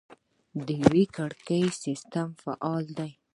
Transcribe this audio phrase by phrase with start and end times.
[0.65, 3.11] د یوه کړکۍ سیستم فعال دی؟